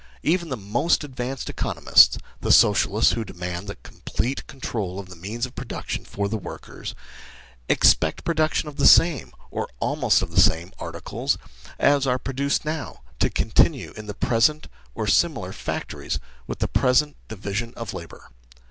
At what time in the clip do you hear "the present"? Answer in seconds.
14.07-14.65, 16.57-17.15